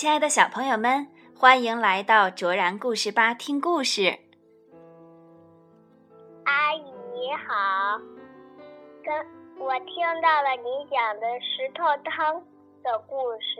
[0.00, 4.16] 亲爱的小朋友们，欢迎来到卓然故事吧听故事。
[6.44, 7.98] 阿姨好，
[9.02, 9.12] 跟
[9.58, 12.40] 我听到了你讲的石头汤
[12.84, 13.58] 的故事，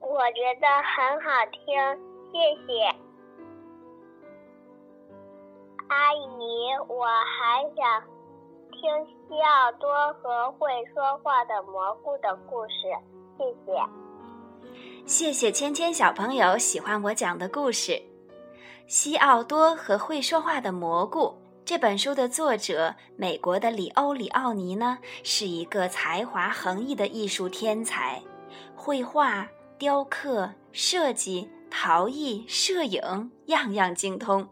[0.00, 1.76] 我觉得很好听，
[2.32, 2.88] 谢谢。
[5.90, 8.02] 阿姨，我还想
[8.72, 12.88] 听西奥多和会说话的蘑菇的故事，
[13.36, 13.99] 谢谢。
[15.06, 17.92] 谢谢芊芊小朋友喜欢我讲的故事，
[18.86, 21.26] 《西奥多和会说话的蘑菇》
[21.64, 28.22] 这本书的作者，美国的里欧里奥尼呢，是一个才华横溢的艺术天才，
[28.76, 34.48] 绘画、雕刻、设计、陶艺、摄影，样样精通。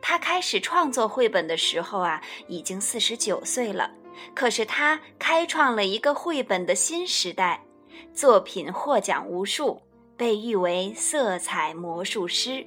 [0.00, 3.90] 他开始创作绘本的时候啊，已经四十九岁了，
[4.34, 7.62] 可是他开创了一个绘本的新时代。
[8.12, 9.80] 作品获奖无数，
[10.16, 12.66] 被誉为色彩魔术师。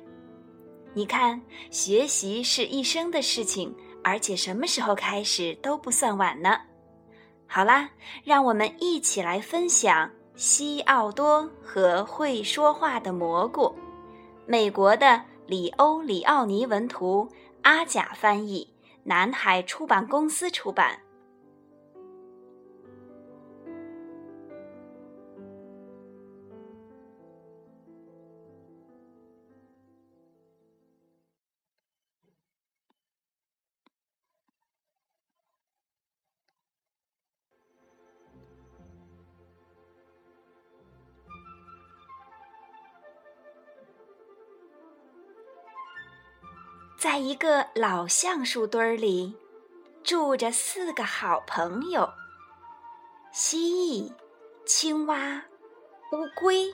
[0.93, 6.57] 你看，学习是一生的事情，而且什么时候开始都不算晚呢。
[7.47, 7.89] 好啦，
[8.23, 13.63] 让我们一起来分享《西奥多和会说话的蘑菇》。
[14.45, 17.29] 美国的里欧里奥尼文图，
[17.61, 20.99] 阿甲翻译，南海出版公司出版。
[47.01, 49.35] 在一个老橡树堆儿里，
[50.03, 52.07] 住着四个好朋友：
[53.31, 54.13] 蜥蜴、
[54.67, 55.43] 青蛙、
[56.11, 56.71] 乌龟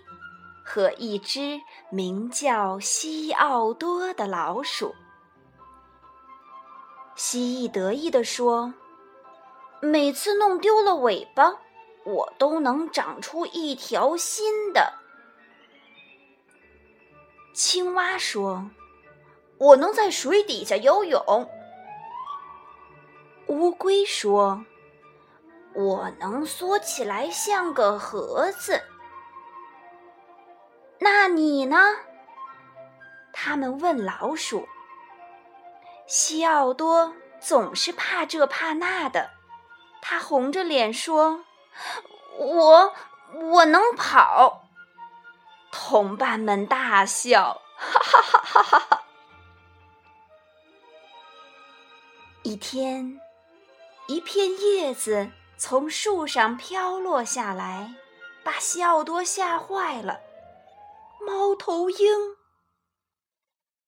[0.65, 4.93] 和一只名叫西奥多的老鼠。
[7.15, 8.73] 蜥蜴得意地说
[9.79, 11.55] ：“每次弄丢了尾巴，
[12.03, 14.91] 我都能长出一条新的。”
[17.55, 18.69] 青蛙说。
[19.57, 21.49] 我能在水底下游泳。
[23.47, 24.65] 乌龟说
[25.73, 28.83] ：“我能缩起来像个盒子。”
[30.99, 31.77] 那你呢？
[33.31, 34.67] 他们问老鼠。
[36.07, 39.29] 西奥多总是怕这怕那的，
[40.01, 41.45] 他红着脸说
[42.37, 42.93] ：“我
[43.51, 44.63] 我能跑。”
[45.71, 48.96] 同伴们大笑，哈哈哈哈哈哈。
[52.47, 53.19] 一天，
[54.07, 57.93] 一片叶子从树上飘落下来，
[58.41, 60.21] 把西奥多吓坏了。
[61.19, 62.07] 猫头鹰，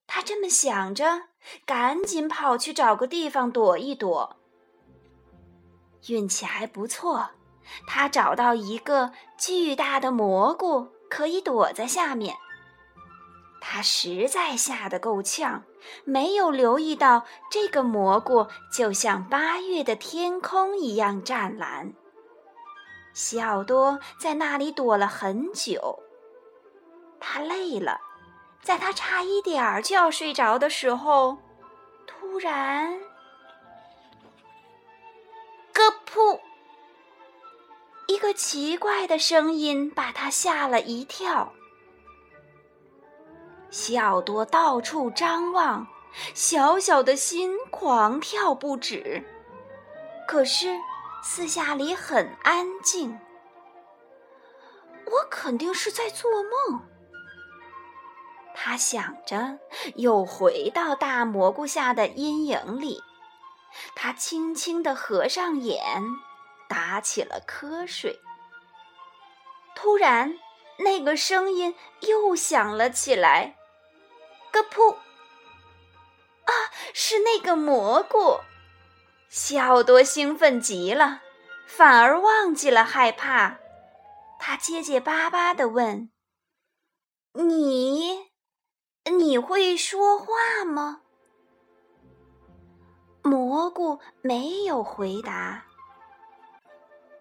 [0.05, 1.29] 他这么想着，
[1.65, 4.35] 赶紧跑去找个地方躲一躲。
[6.09, 7.29] 运气还不错，
[7.87, 12.35] 他找到一个巨大的蘑菇，可以躲在下面。
[13.71, 15.63] 他实在吓得够呛，
[16.03, 21.93] 没有留意到这个蘑菇就像八月的天空一样湛蓝。
[23.13, 25.99] 西奥多在那里躲了很久，
[27.19, 28.01] 他累了，
[28.63, 31.37] 在他差一点儿就要睡着的时候，
[32.07, 32.99] 突然，
[35.75, 36.39] 咯噗！
[38.07, 41.53] 一个奇怪的声音把他吓了一跳。
[43.71, 45.87] 西奥多到处张望，
[46.33, 49.23] 小小的心狂跳不止。
[50.27, 50.79] 可是
[51.23, 53.19] 四下里很安静，
[55.05, 56.81] 我肯定是在做梦。
[58.55, 59.59] 他想着，
[59.95, 63.01] 又回到大蘑菇下的阴影里。
[63.95, 65.79] 他轻轻地合上眼，
[66.67, 68.19] 打起了瞌睡。
[69.75, 70.37] 突然，
[70.79, 73.55] 那个声音又响了起来。
[74.51, 74.95] 个噗！
[76.45, 76.51] 啊，
[76.93, 78.39] 是那个蘑菇！
[79.29, 81.21] 西奥多兴奋极了，
[81.67, 83.59] 反而忘记了害怕。
[84.39, 86.09] 他结结巴巴地问
[87.33, 88.31] ：“你，
[89.05, 91.01] 你会说话吗？”
[93.21, 95.65] 蘑菇没有回答。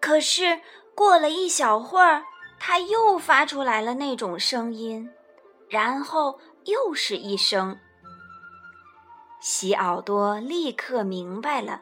[0.01, 0.61] 可是
[0.95, 2.23] 过了一小会儿，
[2.57, 5.11] 它又发出来了那种声音，
[5.69, 6.39] 然后。
[6.69, 7.79] 又是一声，
[9.41, 11.81] 西奥多立刻明白了，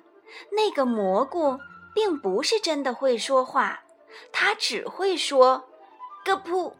[0.51, 1.60] 那个蘑菇
[1.94, 3.84] 并不是真的会说话，
[4.31, 5.68] 它只会说
[6.25, 6.74] “咯噗”，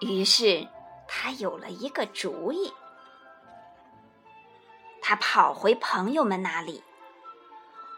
[0.00, 0.66] 于是
[1.06, 2.72] 他有了一个主意，
[5.00, 6.82] 他跑回朋友们那里。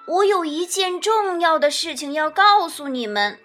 [0.07, 3.39] 我有一件重要的事情要告诉你们，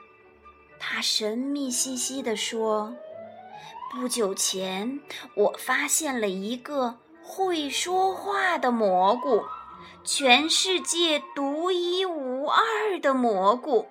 [0.80, 2.96] 他神秘兮兮地说
[3.96, 5.00] ：“不久前，
[5.36, 9.46] 我发现了一个会说话的蘑菇，
[10.04, 13.88] 全世界独一无二的蘑菇，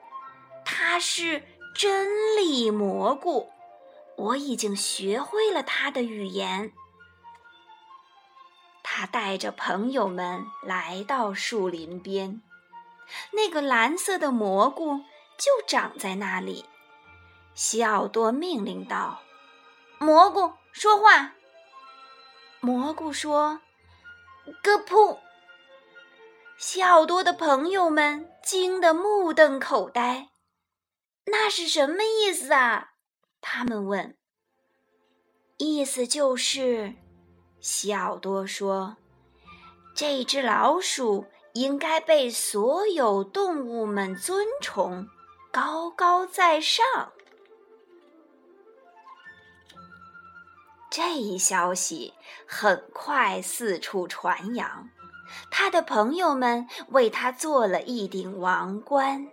[0.63, 1.43] 它是
[1.75, 3.49] 真理蘑菇。
[4.17, 6.71] 我已经学会了它的语言。”
[8.85, 12.43] 他带着朋友们来到树林边。
[13.33, 14.99] 那个蓝色的蘑菇
[15.39, 16.67] 就长在那里。
[17.55, 19.21] 西奥多命令道
[20.05, 21.35] ：“蘑菇说话。”
[22.61, 23.61] 蘑菇说
[24.63, 25.19] ：“咯噗。”
[26.59, 30.29] 西奥多的朋友们惊得目瞪口呆。
[31.25, 32.93] 那是什么意思啊？
[33.41, 34.17] 他们问。
[35.57, 36.95] 意思就是，
[37.61, 38.97] 西奥多说
[39.97, 45.07] ：“这只老鼠。”应该被所有动物们尊崇，
[45.53, 47.13] 高高在上。
[50.97, 52.15] 这一消息
[52.47, 54.89] 很快四处传扬，
[55.51, 59.27] 他的朋友们为他做了一顶王冠。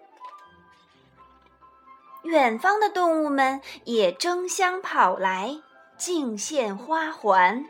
[2.23, 5.61] 远方的动物们也争相跑来
[5.99, 7.63] 敬献花环。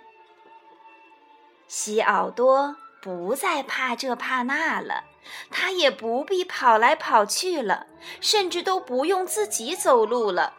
[1.68, 2.78] 西奥多。
[3.02, 5.06] 不再怕这怕那了，
[5.50, 7.88] 他也不必跑来跑去了，
[8.20, 10.54] 甚至都不用自己走路了。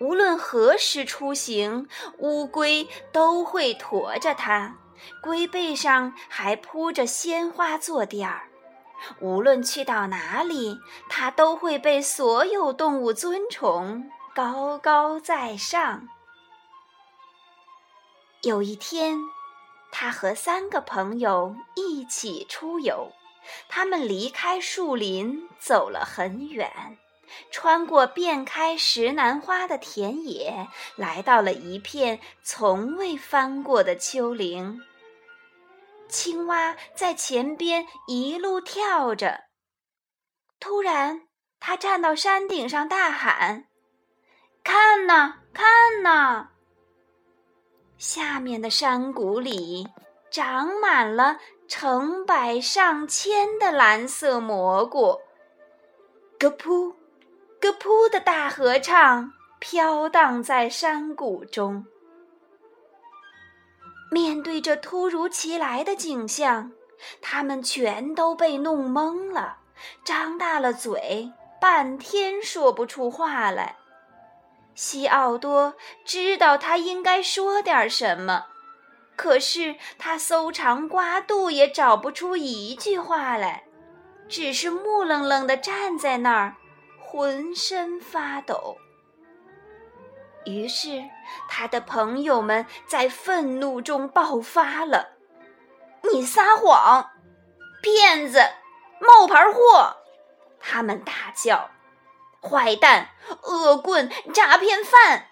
[0.00, 1.88] 无论何时出行，
[2.18, 4.76] 乌龟都会驮着它，
[5.22, 8.48] 龟背上还铺着鲜花坐垫儿。
[9.20, 16.08] 无论去到哪里，它都会被所有动物尊崇，高高在上。
[18.42, 19.18] 有一天。
[19.92, 23.10] 他和三个朋友一起出游，
[23.68, 26.70] 他们离开树林走了很远，
[27.50, 34.80] 穿过遍开石楠花的田野，来到了一片从未翻过的丘陵。
[36.08, 39.44] 青蛙在前边一路跳着，
[40.58, 41.28] 突然，
[41.60, 43.66] 它站到山顶上大喊
[44.64, 46.50] ：“看呐，看呐！”
[47.96, 49.86] 下面的山谷里
[50.30, 51.38] 长满了
[51.68, 55.20] 成百上千的蓝色蘑菇，
[56.38, 56.94] 咯噗，
[57.60, 61.84] 咯噗的大合唱飘荡在山谷中。
[64.10, 66.72] 面对这突如其来的景象，
[67.20, 69.58] 他们全都被弄懵了，
[70.04, 71.30] 张大了嘴，
[71.60, 73.76] 半天说不出话来。
[74.74, 75.74] 西奥多
[76.04, 78.46] 知道他应该说点什么，
[79.14, 83.64] 可是他搜肠刮肚也找不出一句话来，
[84.28, 86.56] 只是木愣愣地站在那儿，
[87.10, 88.76] 浑身发抖。
[90.44, 91.02] 于是，
[91.48, 95.16] 他的朋友们在愤怒中爆发了
[96.12, 97.10] ：“你撒谎，
[97.82, 98.40] 骗子，
[99.00, 99.96] 冒牌货！”
[100.60, 101.70] 他们大叫。
[102.40, 103.08] 坏蛋、
[103.42, 105.26] 恶棍、诈骗犯！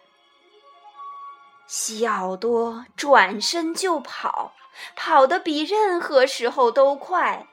[1.68, 4.52] 西奥多转身就跑，
[4.96, 7.46] 跑得比任何时候都快。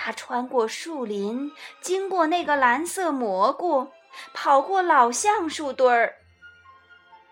[0.00, 1.50] 他穿过树林，
[1.80, 3.88] 经过那个蓝色蘑菇，
[4.32, 6.14] 跑过老橡树堆儿。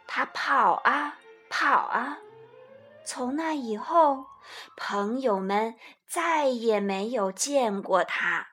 [0.04, 1.16] 他跑啊
[1.48, 2.18] 跑啊，
[3.04, 4.26] 从那以后，
[4.76, 5.76] 朋友们
[6.08, 8.48] 再也没有见过他。